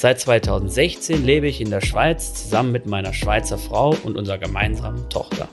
[0.00, 5.10] Seit 2016 lebe ich in der Schweiz zusammen mit meiner Schweizer Frau und unserer gemeinsamen
[5.10, 5.48] Tochter.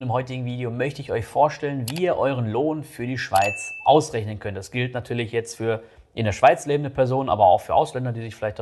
[0.00, 4.38] Im heutigen Video möchte ich euch vorstellen, wie ihr euren Lohn für die Schweiz ausrechnen
[4.38, 4.58] könnt.
[4.58, 8.20] Das gilt natürlich jetzt für in der Schweiz lebende Personen, aber auch für Ausländer, die
[8.20, 8.60] sich vielleicht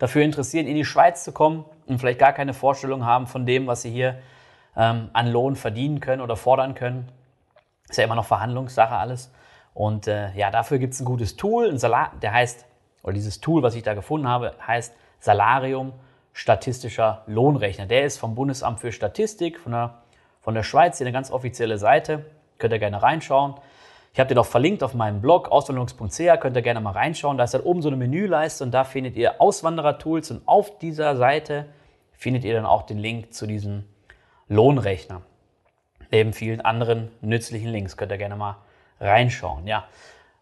[0.00, 3.68] dafür interessieren, in die Schweiz zu kommen und vielleicht gar keine Vorstellung haben von dem,
[3.68, 4.18] was sie hier
[4.76, 7.12] ähm, an Lohn verdienen können oder fordern können.
[7.88, 9.30] Ist ja immer noch Verhandlungssache alles.
[9.74, 12.64] Und äh, ja, dafür gibt es ein gutes Tool, ein Salar, der heißt,
[13.02, 15.92] oder dieses Tool, was ich da gefunden habe, heißt Salarium
[16.32, 17.86] Statistischer Lohnrechner.
[17.86, 20.02] Der ist vom Bundesamt für Statistik, von der,
[20.40, 22.24] von der Schweiz, hier eine ganz offizielle Seite.
[22.58, 23.54] Könnt ihr gerne reinschauen.
[24.12, 27.36] Ich habe den auch verlinkt auf meinem Blog auswanderungs.ch, könnt ihr gerne mal reinschauen.
[27.36, 31.16] Da ist halt oben so eine Menüleiste und da findet ihr Auswanderer-Tools und auf dieser
[31.16, 31.66] Seite
[32.12, 33.84] findet ihr dann auch den Link zu diesem
[34.48, 35.22] Lohnrechner.
[36.10, 38.56] Neben vielen anderen nützlichen Links könnt ihr gerne mal
[39.04, 39.66] reinschauen.
[39.66, 39.84] Ja.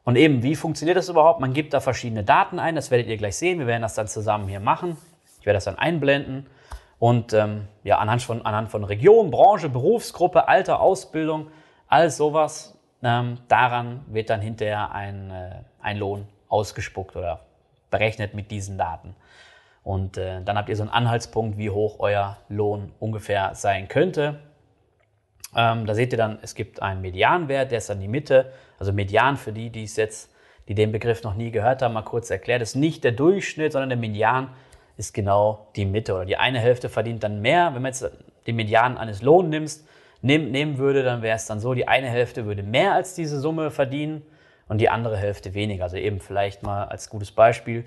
[0.05, 1.41] Und eben, wie funktioniert das überhaupt?
[1.41, 3.59] Man gibt da verschiedene Daten ein, das werdet ihr gleich sehen.
[3.59, 4.97] Wir werden das dann zusammen hier machen.
[5.41, 6.47] Ich werde das dann einblenden.
[6.99, 11.49] Und ähm, ja, anhand von, anhand von Region, Branche, Berufsgruppe, Alter, Ausbildung,
[11.89, 17.41] alles sowas, ähm, daran wird dann hinterher ein, äh, ein Lohn ausgespuckt oder
[17.91, 19.17] berechnet mit diesen Daten.
[19.83, 24.39] Und äh, dann habt ihr so einen Anhaltspunkt, wie hoch euer Lohn ungefähr sein könnte.
[25.55, 28.53] Ähm, da seht ihr dann, es gibt einen Medianwert, der ist dann die Mitte.
[28.79, 30.31] Also Median für die, die es jetzt,
[30.69, 33.91] die den Begriff noch nie gehört haben, mal kurz erklärt, ist nicht der Durchschnitt, sondern
[33.91, 34.49] der Median
[34.97, 36.15] ist genau die Mitte.
[36.15, 37.75] Oder die eine Hälfte verdient dann mehr.
[37.75, 38.11] Wenn man jetzt
[38.47, 39.89] den Median eines Lohns nimmst,
[40.23, 43.39] nehm, nehmen würde, dann wäre es dann so, die eine Hälfte würde mehr als diese
[43.41, 44.23] Summe verdienen
[44.69, 45.85] und die andere Hälfte weniger.
[45.85, 47.85] Also eben vielleicht mal als gutes Beispiel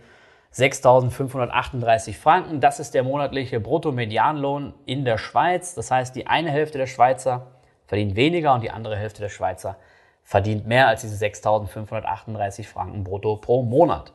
[0.54, 2.60] 6.538 Franken.
[2.62, 5.76] Das ist der monatliche Bruttomedianlohn in der Schweiz.
[5.76, 7.48] Das heißt, die eine Hälfte der Schweizer
[7.88, 9.78] verdient weniger und die andere Hälfte der Schweizer
[10.24, 14.12] verdient mehr als diese 6.538 Franken brutto pro Monat.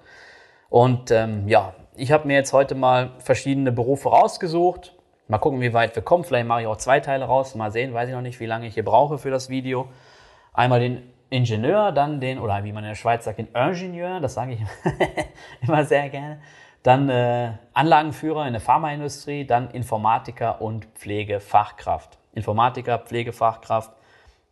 [0.69, 4.95] Und ähm, ja, ich habe mir jetzt heute mal verschiedene Berufe rausgesucht.
[5.29, 6.25] Mal gucken, wie weit wir kommen.
[6.25, 7.55] Vielleicht mache ich auch zwei Teile raus.
[7.55, 9.89] Mal sehen, weiß ich noch nicht, wie lange ich hier brauche für das Video.
[10.53, 14.35] Einmal den Ingenieur, dann den, oder wie man in der Schweiz sagt, den Ingenieur, das
[14.35, 14.61] sage ich
[15.61, 16.41] immer sehr gerne.
[16.83, 22.20] Dann äh, Anlagenführer in der Pharmaindustrie, dann Informatiker und Pflegefachkraft.
[22.33, 23.93] Informatiker, Pflegefachkraft,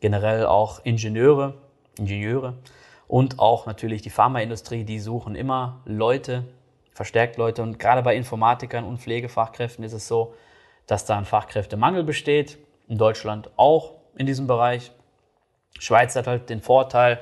[0.00, 1.54] generell auch Ingenieure,
[1.98, 2.54] Ingenieure
[3.08, 6.44] und auch natürlich die Pharmaindustrie, die suchen immer Leute,
[6.92, 7.62] verstärkt Leute.
[7.62, 10.34] Und gerade bei Informatikern und Pflegefachkräften ist es so,
[10.86, 12.58] dass da ein Fachkräftemangel besteht.
[12.88, 14.92] In Deutschland auch in diesem Bereich.
[15.78, 17.20] Schweiz hat halt den Vorteil,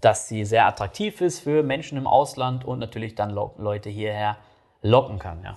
[0.00, 4.36] dass sie sehr attraktiv ist für Menschen im Ausland und natürlich dann Leute hierher
[4.82, 5.42] locken kann.
[5.42, 5.56] Ja.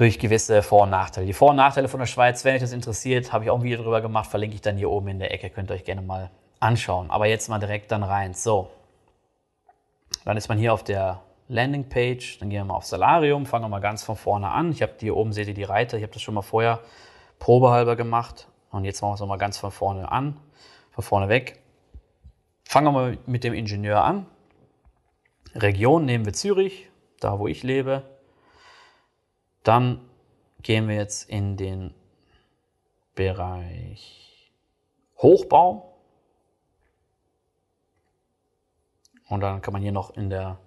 [0.00, 1.26] Durch gewisse Vor- und Nachteile.
[1.26, 3.62] Die Vor- und Nachteile von der Schweiz, wenn euch das interessiert, habe ich auch ein
[3.62, 6.00] Video darüber gemacht, verlinke ich dann hier oben in der Ecke, könnt ihr euch gerne
[6.00, 7.10] mal anschauen.
[7.10, 8.32] Aber jetzt mal direkt dann rein.
[8.32, 8.70] So,
[10.24, 13.68] dann ist man hier auf der Landingpage, dann gehen wir mal auf Salarium, fangen wir
[13.68, 14.72] mal ganz von vorne an.
[14.72, 16.80] Ich habe hier oben, seht ihr die Reiter, ich habe das schon mal vorher
[17.38, 18.48] probehalber gemacht.
[18.70, 20.40] Und jetzt machen wir es nochmal ganz von vorne an
[20.90, 21.60] von vorne weg.
[22.64, 24.26] Fangen wir mal mit dem Ingenieur an.
[25.54, 26.88] Region nehmen wir Zürich,
[27.20, 28.02] da wo ich lebe.
[29.62, 30.00] Dann
[30.62, 31.94] gehen wir jetzt in den
[33.14, 34.50] Bereich
[35.18, 35.94] Hochbau.
[39.28, 40.58] Und dann kann man hier noch in der,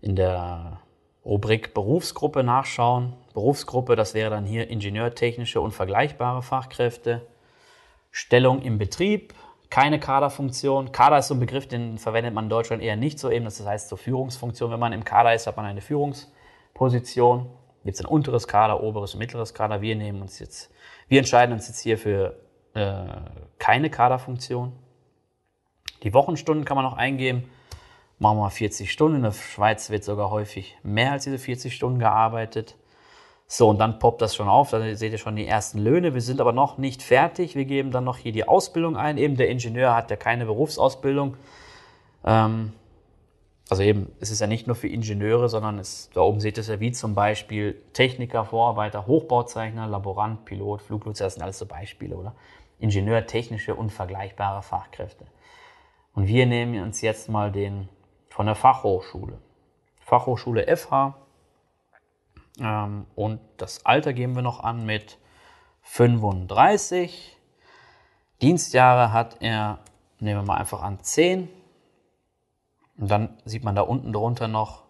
[0.00, 0.80] in der
[1.24, 3.14] Rubrik Berufsgruppe nachschauen.
[3.34, 7.26] Berufsgruppe, das wäre dann hier ingenieurtechnische und vergleichbare Fachkräfte.
[8.10, 9.34] Stellung im Betrieb,
[9.70, 10.92] keine Kaderfunktion.
[10.92, 13.44] Kader ist so ein Begriff, den verwendet man in Deutschland eher nicht so eben.
[13.44, 14.70] Das heißt so Führungsfunktion.
[14.70, 17.48] Wenn man im Kader ist, hat man eine Führungsposition.
[17.84, 19.80] Gibt es ein unteres Kader, oberes und mittleres Kader.
[19.80, 20.70] Wir nehmen uns jetzt,
[21.08, 22.36] wir entscheiden uns jetzt hier für
[22.74, 23.04] äh,
[23.58, 24.72] keine Kaderfunktion.
[26.02, 27.50] Die Wochenstunden kann man noch eingeben.
[28.18, 29.16] Machen wir mal 40 Stunden.
[29.16, 32.76] In der Schweiz wird sogar häufig mehr als diese 40 Stunden gearbeitet.
[33.46, 36.14] So, und dann poppt das schon auf, dann seht ihr schon die ersten Löhne.
[36.14, 37.56] Wir sind aber noch nicht fertig.
[37.56, 39.18] Wir geben dann noch hier die Ausbildung ein.
[39.18, 41.36] Eben der Ingenieur hat ja keine Berufsausbildung.
[42.24, 42.74] Ähm,
[43.70, 46.62] also eben, es ist ja nicht nur für Ingenieure, sondern es, da oben seht ihr
[46.62, 51.66] es ja wie zum Beispiel Techniker, Vorarbeiter, Hochbauzeichner, Laborant, Pilot, Fluglotse, das sind alles so
[51.66, 52.34] Beispiele, oder?
[52.80, 55.26] Ingenieur, technische und vergleichbare Fachkräfte.
[56.14, 57.88] Und wir nehmen uns jetzt mal den
[58.28, 59.38] von der Fachhochschule.
[60.00, 61.14] Fachhochschule FH
[62.60, 65.18] Ähm, und das Alter geben wir noch an mit
[65.82, 67.36] 35.
[68.42, 69.78] Dienstjahre hat er,
[70.18, 71.48] nehmen wir mal einfach an, 10.
[73.00, 74.84] Und dann sieht man da unten drunter noch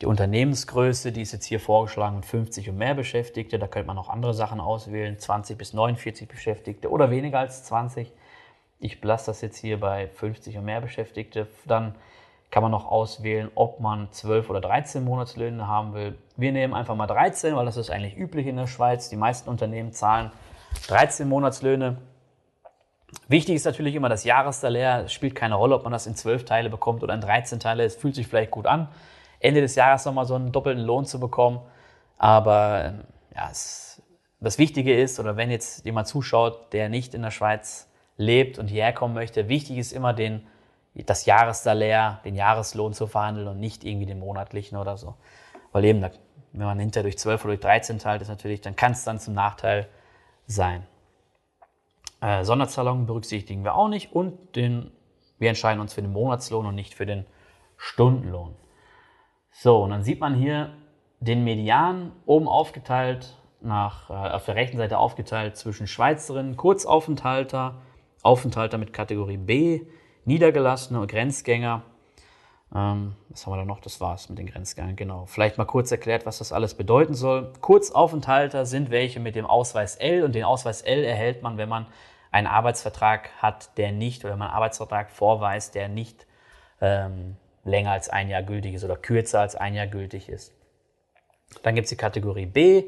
[0.00, 3.58] die Unternehmensgröße, die ist jetzt hier vorgeschlagen mit 50 und mehr Beschäftigte.
[3.58, 8.10] Da könnte man noch andere Sachen auswählen, 20 bis 49 Beschäftigte oder weniger als 20.
[8.78, 11.48] Ich belasse das jetzt hier bei 50 und mehr Beschäftigte.
[11.66, 11.96] Dann
[12.50, 16.16] kann man noch auswählen, ob man 12 oder 13 Monatslöhne haben will.
[16.36, 19.10] Wir nehmen einfach mal 13, weil das ist eigentlich üblich in der Schweiz.
[19.10, 20.30] Die meisten Unternehmen zahlen
[20.88, 21.98] 13 Monatslöhne.
[23.28, 25.04] Wichtig ist natürlich immer das Jahressalär.
[25.04, 27.84] Es spielt keine Rolle, ob man das in 12 Teile bekommt oder in 13 Teile.
[27.84, 28.88] Es fühlt sich vielleicht gut an.
[29.40, 31.60] Ende des Jahres nochmal so einen doppelten Lohn zu bekommen.
[32.18, 33.04] Aber ähm,
[33.34, 34.02] ja, es,
[34.40, 38.68] das Wichtige ist, oder wenn jetzt jemand zuschaut, der nicht in der Schweiz lebt und
[38.68, 40.46] hierher kommen möchte, wichtig ist immer den,
[40.94, 45.14] das Jahressalär, den Jahreslohn zu verhandeln und nicht irgendwie den monatlichen oder so.
[45.72, 48.92] Weil eben, wenn man hinterher durch 12 oder durch 13 teilt, ist natürlich, dann kann
[48.92, 49.88] es dann zum Nachteil
[50.46, 50.86] sein.
[52.20, 54.90] Äh, Sonderzahlungen berücksichtigen wir auch nicht und den,
[55.38, 57.24] wir entscheiden uns für den Monatslohn und nicht für den
[57.76, 58.54] Stundenlohn.
[59.52, 60.70] So, und dann sieht man hier
[61.20, 67.76] den Median oben aufgeteilt, nach, äh, auf der rechten Seite aufgeteilt zwischen Schweizerinnen, Kurzaufenthalter,
[68.22, 69.82] Aufenthalter mit Kategorie B,
[70.24, 71.82] Niedergelassene und Grenzgänger.
[72.74, 73.80] Ähm, was haben wir da noch?
[73.80, 75.26] Das war's mit den Grenzgängern, genau.
[75.26, 77.52] Vielleicht mal kurz erklärt, was das alles bedeuten soll.
[77.60, 81.86] Kurzaufenthalter sind welche mit dem Ausweis L und den Ausweis L erhält man, wenn man
[82.30, 86.26] einen Arbeitsvertrag hat, der nicht, oder wenn man einen Arbeitsvertrag vorweist, der nicht
[86.80, 90.54] ähm, länger als ein Jahr gültig ist oder kürzer als ein Jahr gültig ist.
[91.62, 92.84] Dann gibt es die Kategorie B,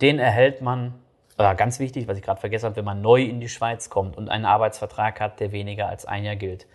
[0.00, 0.94] den erhält man,
[1.36, 4.16] oder ganz wichtig, was ich gerade vergessen habe, wenn man neu in die Schweiz kommt
[4.16, 6.66] und einen Arbeitsvertrag hat, der weniger als ein Jahr gilt.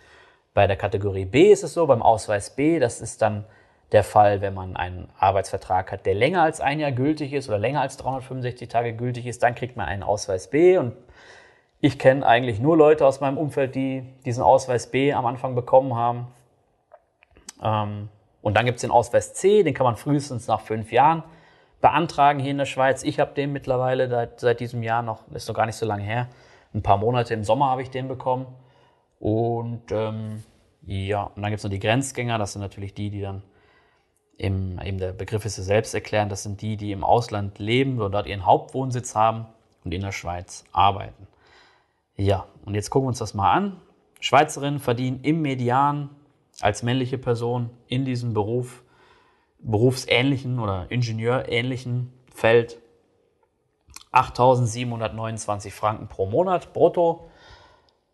[0.54, 3.44] Bei der Kategorie B ist es so, beim Ausweis B, das ist dann
[3.92, 7.58] der Fall, wenn man einen Arbeitsvertrag hat, der länger als ein Jahr gültig ist oder
[7.58, 10.94] länger als 365 Tage gültig ist, dann kriegt man einen Ausweis B und
[11.84, 15.94] ich kenne eigentlich nur Leute aus meinem Umfeld, die diesen Ausweis B am Anfang bekommen
[15.94, 16.28] haben.
[17.62, 18.08] Ähm,
[18.40, 21.24] und dann gibt es den Ausweis C, den kann man frühestens nach fünf Jahren
[21.82, 23.02] beantragen hier in der Schweiz.
[23.02, 26.04] Ich habe den mittlerweile seit, seit diesem Jahr noch, ist noch gar nicht so lange
[26.04, 26.28] her,
[26.72, 28.46] ein paar Monate im Sommer habe ich den bekommen.
[29.18, 30.42] Und ähm,
[30.86, 33.42] ja, und dann gibt es noch die Grenzgänger, das sind natürlich die, die dann
[34.38, 37.98] im, eben der Begriff ist es selbst erklären, das sind die, die im Ausland leben
[37.98, 39.44] oder dort ihren Hauptwohnsitz haben
[39.84, 41.28] und in der Schweiz arbeiten.
[42.16, 43.80] Ja, und jetzt gucken wir uns das mal an.
[44.20, 46.10] Schweizerinnen verdienen im Median
[46.60, 48.84] als männliche Person in diesem Beruf,
[49.58, 52.78] berufsähnlichen oder ingenieurähnlichen Feld
[54.12, 57.28] 8.729 Franken pro Monat brutto.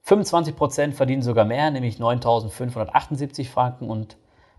[0.02, 4.16] 25 Prozent verdienen sogar mehr, nämlich 9.578 Franken und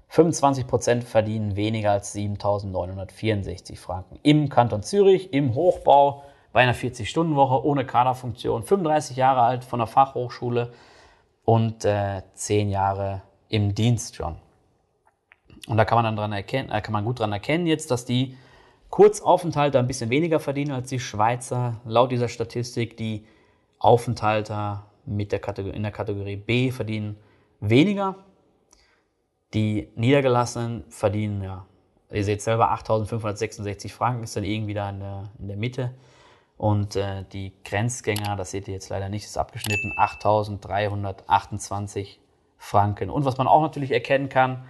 [0.09, 4.19] 25 Prozent verdienen weniger als 7.964 Franken.
[4.23, 6.23] Im Kanton Zürich, im Hochbau,
[6.53, 10.74] bei einer 40-Stunden-Woche ohne Kaderfunktion, 35 Jahre alt von der Fachhochschule
[11.45, 14.36] und äh, 10 Jahre im Dienst schon.
[15.68, 18.06] Und da kann man dann dran erkennen, äh, kann man gut daran erkennen jetzt, dass
[18.06, 18.38] die
[18.89, 21.80] Kurzaufenthalter ein bisschen weniger verdienen als die Schweizer.
[21.86, 23.25] Laut dieser Statistik, die
[23.80, 27.18] Aufenthalter mit der in der Kategorie B verdienen
[27.59, 28.15] weniger.
[29.54, 31.65] Die Niedergelassenen verdienen, ja,
[32.12, 35.94] ihr seht selber, 8.566 Franken, ist dann irgendwie da in der, in der Mitte.
[36.61, 42.19] Und äh, die Grenzgänger, das seht ihr jetzt leider nicht, ist abgeschnitten, 8.328
[42.59, 43.09] Franken.
[43.09, 44.63] Und was man auch natürlich erkennen kann,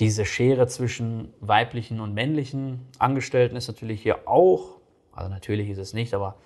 [0.00, 4.78] diese Schere zwischen weiblichen und männlichen Angestellten ist natürlich hier auch,
[5.12, 6.36] also natürlich ist es nicht, aber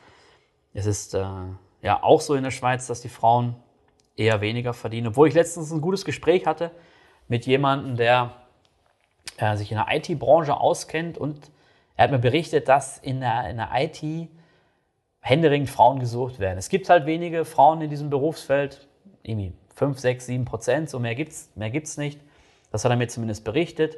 [0.74, 1.24] es ist äh,
[1.82, 3.54] ja auch so in der Schweiz, dass die Frauen
[4.16, 5.06] eher weniger verdienen.
[5.06, 6.72] Obwohl ich letztens ein gutes Gespräch hatte
[7.28, 8.32] mit jemandem, der
[9.36, 11.52] äh, sich in der IT-Branche auskennt und
[11.94, 14.28] er hat mir berichtet, dass in der, in der IT
[15.26, 16.56] händeringend Frauen gesucht werden.
[16.56, 18.86] Es gibt halt wenige Frauen in diesem Berufsfeld,
[19.24, 22.20] irgendwie 5, 6, 7 Prozent, so mehr gibt es mehr gibt's nicht.
[22.70, 23.96] Das hat er mir zumindest berichtet.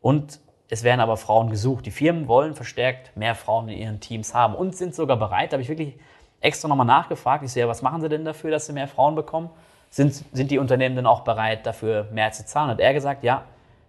[0.00, 0.38] Und
[0.70, 1.84] es werden aber Frauen gesucht.
[1.84, 5.54] Die Firmen wollen verstärkt mehr Frauen in ihren Teams haben und sind sogar bereit, da
[5.54, 5.98] habe ich wirklich
[6.40, 7.42] extra nochmal nachgefragt.
[7.42, 9.50] Ich sehe, was machen sie denn dafür, dass sie mehr Frauen bekommen?
[9.90, 12.70] Sind, sind die Unternehmen denn auch bereit, dafür mehr zu zahlen?
[12.70, 13.46] Hat er gesagt, ja,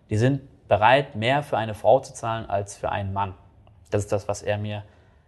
[0.10, 3.36] die sind bereit, mehr für eine Frau zu zahlen als für einen Mann.
[3.92, 4.84] Das ist das, was er mir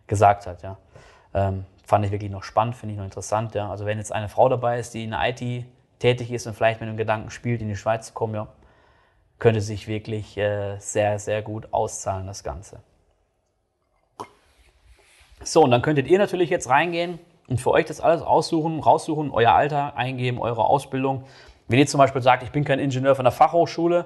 [0.08, 0.63] gesagt hat.
[0.63, 0.77] Ja.
[1.34, 3.56] Ähm, fand ich wirklich noch spannend, finde ich noch interessant.
[3.56, 3.70] Ja.
[3.70, 5.66] Also wenn jetzt eine Frau dabei ist, die in der IT
[6.00, 8.48] tätig ist und vielleicht mit dem Gedanken spielt, in die Schweiz zu kommen, ja,
[9.40, 12.80] könnte sich wirklich äh, sehr, sehr gut auszahlen, das Ganze.
[15.44, 19.32] So, und dann könntet ihr natürlich jetzt reingehen und für euch das alles aussuchen, raussuchen,
[19.32, 21.26] euer Alter eingeben, eure Ausbildung.
[21.68, 24.06] Wenn ihr zum Beispiel sagt, ich bin kein Ingenieur von der Fachhochschule,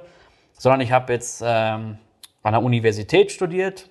[0.54, 1.98] sondern ich habe jetzt ähm,
[2.42, 3.90] an der Universität studiert,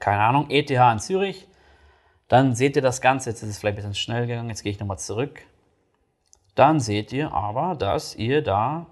[0.00, 1.46] keine Ahnung, ETH in Zürich,
[2.32, 4.72] dann seht ihr das Ganze, jetzt ist es vielleicht ein bisschen schnell gegangen, jetzt gehe
[4.72, 5.42] ich nochmal zurück.
[6.54, 8.86] Dann seht ihr aber, dass ihr da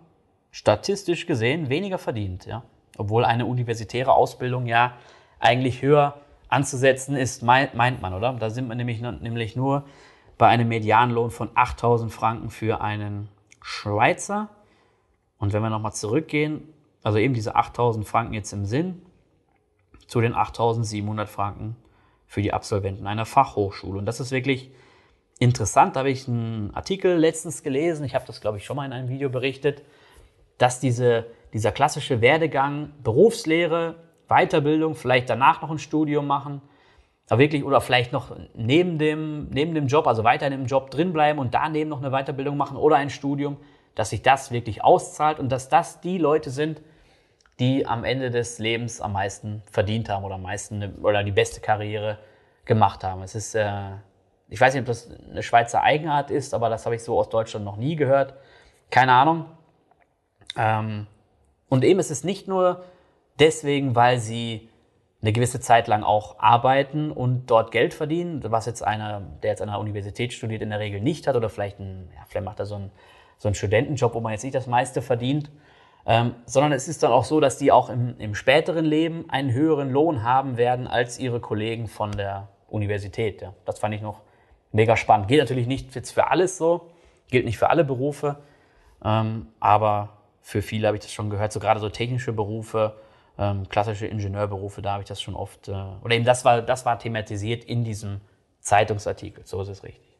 [0.50, 2.64] statistisch gesehen weniger verdient, ja.
[2.98, 4.92] Obwohl eine universitäre Ausbildung ja
[5.38, 6.20] eigentlich höher
[6.50, 8.34] anzusetzen ist, meint man, oder?
[8.34, 9.86] Da sind wir nämlich, nämlich nur
[10.36, 13.30] bei einem Medianlohn von 8000 Franken für einen
[13.62, 14.50] Schweizer.
[15.38, 16.68] Und wenn wir nochmal zurückgehen,
[17.02, 19.00] also eben diese 8000 Franken jetzt im Sinn,
[20.06, 21.76] zu den 8700 Franken
[22.30, 23.98] für die Absolventen einer Fachhochschule.
[23.98, 24.70] Und das ist wirklich
[25.40, 25.96] interessant.
[25.96, 28.92] Da habe ich einen Artikel letztens gelesen, ich habe das, glaube ich, schon mal in
[28.92, 29.82] einem Video berichtet,
[30.56, 33.96] dass diese, dieser klassische Werdegang Berufslehre,
[34.28, 36.62] Weiterbildung, vielleicht danach noch ein Studium machen,
[37.28, 40.92] aber wirklich oder vielleicht noch neben dem, neben dem Job, also weiter in dem Job
[40.92, 43.56] drinbleiben und daneben noch eine Weiterbildung machen oder ein Studium,
[43.96, 46.80] dass sich das wirklich auszahlt und dass das die Leute sind,
[47.60, 51.60] die am Ende des Lebens am meisten verdient haben oder am meisten oder die beste
[51.60, 52.18] Karriere
[52.64, 53.22] gemacht haben.
[53.22, 53.90] Es ist, äh,
[54.48, 57.28] ich weiß nicht, ob das eine Schweizer Eigenart ist, aber das habe ich so aus
[57.28, 58.34] Deutschland noch nie gehört.
[58.90, 59.44] Keine Ahnung.
[60.56, 61.06] Ähm,
[61.68, 62.84] und eben ist es nicht nur
[63.38, 64.68] deswegen, weil sie
[65.22, 69.60] eine gewisse Zeit lang auch arbeiten und dort Geld verdienen, was jetzt einer, der jetzt
[69.60, 72.58] an der Universität studiert, in der Regel nicht hat oder vielleicht, ein, ja, vielleicht macht
[72.58, 72.90] er so einen,
[73.36, 75.50] so einen Studentenjob, wo man jetzt nicht das meiste verdient.
[76.10, 79.52] Ähm, sondern es ist dann auch so, dass die auch im, im späteren Leben einen
[79.52, 83.40] höheren Lohn haben werden als ihre Kollegen von der Universität.
[83.42, 83.54] Ja.
[83.64, 84.20] Das fand ich noch
[84.72, 85.28] mega spannend.
[85.28, 86.90] Geht natürlich nicht jetzt für alles so,
[87.28, 88.40] gilt nicht für alle Berufe,
[89.04, 90.08] ähm, aber
[90.40, 92.96] für viele habe ich das schon gehört, so gerade so technische Berufe,
[93.38, 96.84] ähm, klassische Ingenieurberufe, da habe ich das schon oft, äh, oder eben das war, das
[96.84, 98.20] war thematisiert in diesem
[98.58, 100.18] Zeitungsartikel, so ist es richtig.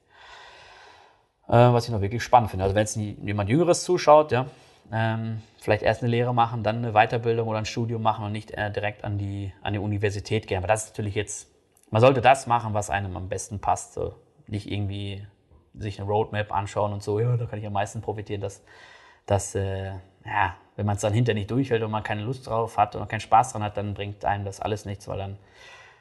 [1.49, 2.63] Äh, was ich noch wirklich spannend finde.
[2.63, 4.47] Also wenn jetzt jemand Jüngeres zuschaut, ja,
[4.93, 8.51] ähm, vielleicht erst eine Lehre machen, dann eine Weiterbildung oder ein Studium machen und nicht
[8.53, 10.59] äh, direkt an die, an die Universität gehen.
[10.59, 11.49] Aber das ist natürlich jetzt,
[11.91, 13.95] man sollte das machen, was einem am besten passt.
[13.95, 14.15] So.
[14.47, 15.27] Nicht irgendwie
[15.75, 18.41] sich eine Roadmap anschauen und so, ja, da kann ich am meisten profitieren.
[18.41, 18.63] Das,
[19.27, 19.93] das äh,
[20.25, 23.09] ja, wenn man es dann hinterher nicht durchhält und man keine Lust drauf hat und
[23.09, 25.39] keinen Spaß dran hat, dann bringt einem das alles nichts, weil dann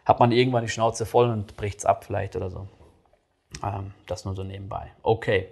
[0.05, 2.67] hat man irgendwann die Schnauze voll und bricht es ab vielleicht oder so.
[3.63, 4.91] Ähm, das nur so nebenbei.
[5.03, 5.51] Okay.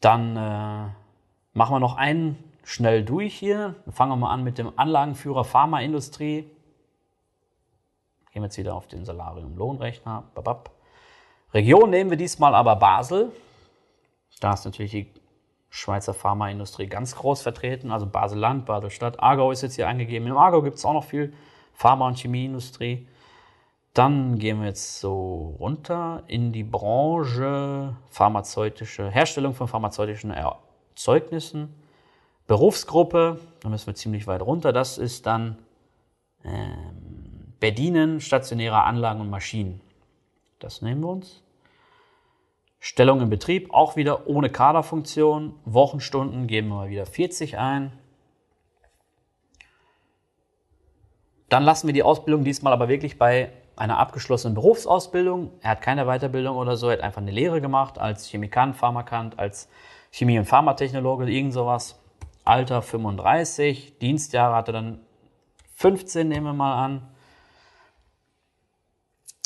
[0.00, 0.90] Dann äh,
[1.56, 3.76] Machen wir noch einen schnell durch hier.
[3.88, 6.50] Fangen wir mal an mit dem Anlagenführer Pharmaindustrie.
[8.30, 10.24] Gehen wir jetzt wieder auf den Salarium Lohnrechner.
[10.34, 10.70] Babab.
[11.54, 13.32] Region nehmen wir diesmal aber Basel.
[14.40, 15.10] Da ist natürlich die
[15.70, 17.90] Schweizer Pharmaindustrie ganz groß vertreten.
[17.90, 19.18] Also Basel-Land, Basel-Stadt.
[19.20, 20.26] Aargau ist jetzt hier angegeben.
[20.26, 21.32] Im Aargau gibt es auch noch viel
[21.72, 23.08] Pharma- und Chemieindustrie.
[23.94, 30.30] Dann gehen wir jetzt so runter in die Branche pharmazeutische Herstellung von pharmazeutischen
[30.96, 31.74] Zeugnissen.
[32.46, 35.58] Berufsgruppe, da müssen wir ziemlich weit runter, das ist dann
[36.44, 39.80] ähm, Bedienen stationärer Anlagen und Maschinen.
[40.58, 41.42] Das nehmen wir uns.
[42.78, 45.54] Stellung im Betrieb, auch wieder ohne Kaderfunktion.
[45.64, 47.92] Wochenstunden geben wir mal wieder 40 ein.
[51.48, 55.52] Dann lassen wir die Ausbildung diesmal aber wirklich bei einer abgeschlossenen Berufsausbildung.
[55.60, 59.38] Er hat keine Weiterbildung oder so, er hat einfach eine Lehre gemacht als Chemikant, Pharmakant,
[59.38, 59.68] als
[60.16, 62.00] Chemie- und Pharmatechnologe, irgend sowas.
[62.42, 65.00] Alter 35, Dienstjahre hatte dann
[65.74, 67.06] 15, nehmen wir mal an.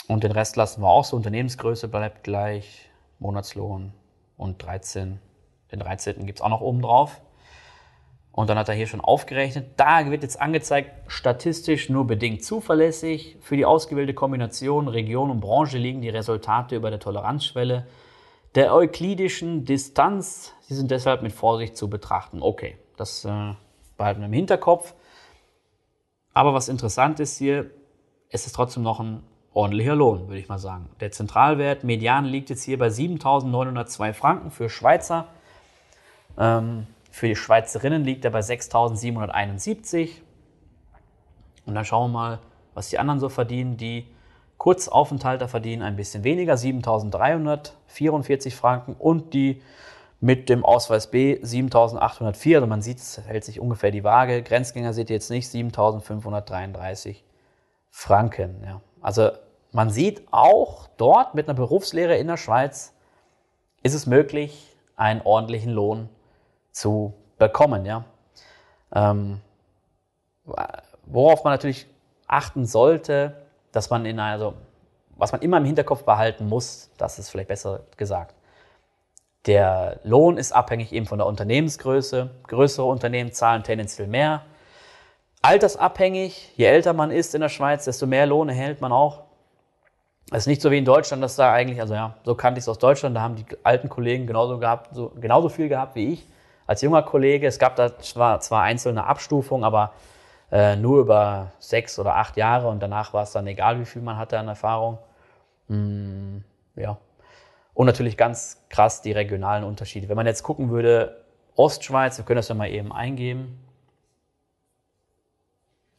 [0.07, 1.17] Und den Rest lassen wir auch so.
[1.17, 2.89] Unternehmensgröße bleibt gleich.
[3.19, 3.93] Monatslohn
[4.37, 5.19] und 13.
[5.73, 6.25] Den 13.
[6.25, 7.21] gibt es auch noch oben drauf.
[8.31, 9.73] Und dann hat er hier schon aufgerechnet.
[9.77, 13.39] Da wird jetzt angezeigt, statistisch nur bedingt zuverlässig.
[13.41, 17.89] Für die ausgewählte Kombination Region und Branche liegen die Resultate über der Toleranzschwelle
[18.55, 20.55] der euklidischen Distanz.
[20.61, 22.43] Sie sind deshalb mit Vorsicht zu betrachten.
[22.43, 23.55] Okay, das äh,
[23.97, 24.95] behalten wir im Hinterkopf.
[26.33, 27.71] Aber was interessant ist hier,
[28.29, 30.91] es ist trotzdem noch ein ordentlicher Lohn, würde ich mal sagen.
[31.01, 35.27] Der Zentralwert Median liegt jetzt hier bei 7.902 Franken für Schweizer.
[36.39, 40.11] Ähm, für die Schweizerinnen liegt er bei 6.771.
[41.67, 42.39] Und dann schauen wir mal,
[42.75, 44.07] was die anderen so verdienen, die
[44.61, 49.63] Kurzaufenthalter verdienen ein bisschen weniger, 7.344 Franken und die
[50.21, 52.57] mit dem Ausweis B 7.804.
[52.57, 54.43] Also man sieht, es hält sich ungefähr die Waage.
[54.43, 57.23] Grenzgänger seht ihr jetzt nicht, 7.533
[57.89, 58.63] Franken.
[58.63, 58.83] Ja.
[59.01, 59.31] Also
[59.73, 62.93] man sieht auch dort mit einer Berufslehre in der Schweiz
[63.83, 66.11] ist es möglich, einen ordentlichen Lohn
[66.71, 67.87] zu bekommen.
[67.87, 68.05] Ja.
[68.95, 69.41] Ähm,
[71.07, 71.87] worauf man natürlich
[72.27, 73.41] achten sollte,
[73.73, 74.55] dass man in also
[75.17, 78.35] was man immer im Hinterkopf behalten muss, das ist vielleicht besser gesagt.
[79.47, 82.31] Der Lohn ist abhängig eben von der Unternehmensgröße.
[82.47, 84.43] Größere Unternehmen zahlen tendenziell mehr.
[85.43, 86.53] altersabhängig.
[86.57, 89.23] Je älter man ist in der Schweiz, desto mehr Lohn erhält man auch.
[90.31, 92.65] Es ist nicht so wie in Deutschland, dass da eigentlich, also ja, so kannte ich
[92.65, 96.13] es aus Deutschland, da haben die alten Kollegen genauso, gehabt, so, genauso viel gehabt wie
[96.13, 96.27] ich
[96.67, 97.47] als junger Kollege.
[97.47, 99.93] Es gab da zwar, zwar einzelne Abstufungen, aber
[100.53, 104.03] äh, nur über sechs oder acht Jahre und danach war es dann egal, wie viel
[104.03, 104.99] man hatte an Erfahrung.
[105.69, 106.39] Mm,
[106.77, 106.99] ja.
[107.75, 110.09] Und natürlich ganz krass die regionalen Unterschiede.
[110.09, 113.59] Wenn man jetzt gucken würde, Ostschweiz, wir können das ja mal eben eingeben.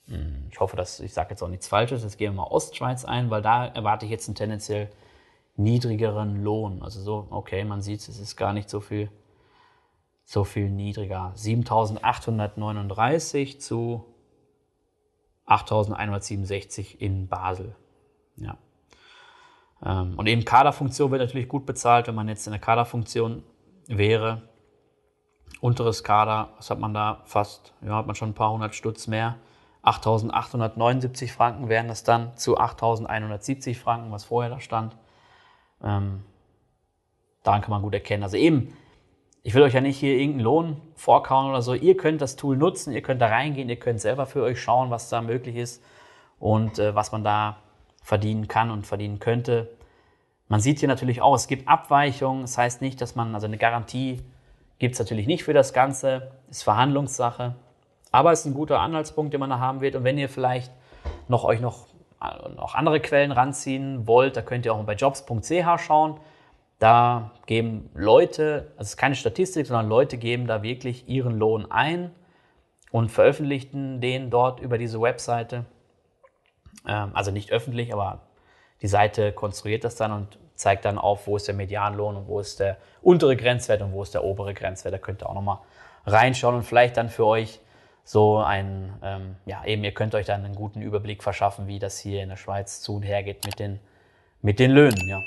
[0.08, 2.04] Hm, ich hoffe, dass ich sage jetzt auch nichts Falsches.
[2.04, 4.90] Jetzt gehen wir mal Ostschweiz ein, weil da erwarte ich jetzt einen tendenziell
[5.56, 6.84] niedrigeren Lohn.
[6.84, 9.10] Also so, okay, man sieht, es ist gar nicht so viel,
[10.26, 11.34] so viel niedriger.
[11.38, 14.11] 7.839 zu
[15.52, 17.76] 8.167 in Basel.
[18.38, 18.58] Ja.
[19.86, 23.44] Ähm, und eben Kaderfunktion wird natürlich gut bezahlt, wenn man jetzt in der Kaderfunktion
[23.88, 24.44] wäre.
[25.60, 27.22] Unteres Kader, was hat man da?
[27.26, 29.38] Fast, ja, hat man schon ein paar hundert Stutz mehr.
[29.84, 34.96] 8.879 Franken wären das dann zu 8.170 Franken, was vorher da stand.
[35.84, 36.24] Ähm,
[37.44, 38.24] daran kann man gut erkennen.
[38.24, 38.78] Also eben,
[39.44, 41.74] ich will euch ja nicht hier irgendeinen Lohn vorkauen oder so.
[41.74, 44.92] Ihr könnt das Tool nutzen, ihr könnt da reingehen, ihr könnt selber für euch schauen,
[44.92, 45.84] was da möglich ist
[46.40, 47.58] und äh, was man da
[48.04, 49.70] verdienen kann und verdienen könnte.
[50.48, 52.42] Man sieht hier natürlich auch, es gibt Abweichungen.
[52.42, 54.22] Das heißt nicht, dass man, also eine Garantie
[54.80, 57.56] gibt es natürlich nicht für das Ganze, ist Verhandlungssache.
[58.12, 59.96] Aber es ist ein guter Anhaltspunkt, den man da haben wird.
[59.96, 60.72] Und wenn ihr vielleicht
[61.28, 61.88] noch euch noch,
[62.56, 66.20] noch andere Quellen ranziehen wollt, da könnt ihr auch bei jobs.ch schauen.
[66.82, 71.70] Da geben Leute, also es ist keine Statistik, sondern Leute geben da wirklich ihren Lohn
[71.70, 72.10] ein
[72.90, 75.66] und veröffentlichen den dort über diese Webseite.
[76.88, 78.22] Ähm, also nicht öffentlich, aber
[78.82, 82.40] die Seite konstruiert das dann und zeigt dann auf, wo ist der Medianlohn und wo
[82.40, 84.96] ist der untere Grenzwert und wo ist der obere Grenzwert.
[84.96, 85.60] Da könnt ihr auch nochmal
[86.08, 87.60] reinschauen und vielleicht dann für euch
[88.04, 92.00] so ein, ähm, ja, eben ihr könnt euch dann einen guten Überblick verschaffen, wie das
[92.00, 93.80] hier in der Schweiz zu und her geht mit den,
[94.42, 95.20] mit den Löhnen, ja.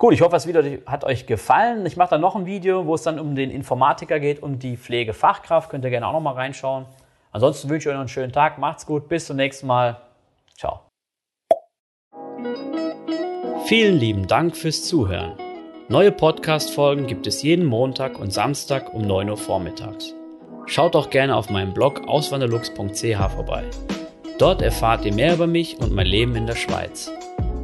[0.00, 1.84] Gut, ich hoffe, das Video hat euch gefallen.
[1.84, 4.78] Ich mache dann noch ein Video, wo es dann um den Informatiker geht und die
[4.78, 5.68] Pflegefachkraft.
[5.68, 6.86] Könnt ihr gerne auch noch mal reinschauen.
[7.32, 8.56] Ansonsten wünsche ich euch noch einen schönen Tag.
[8.56, 9.10] Macht's gut.
[9.10, 10.00] Bis zum nächsten Mal.
[10.56, 10.80] Ciao.
[13.66, 15.34] Vielen lieben Dank fürs Zuhören.
[15.90, 20.14] Neue Podcast-Folgen gibt es jeden Montag und Samstag um 9 Uhr vormittags.
[20.64, 23.64] Schaut doch gerne auf meinem Blog auswanderlux.ch vorbei.
[24.38, 27.12] Dort erfahrt ihr mehr über mich und mein Leben in der Schweiz.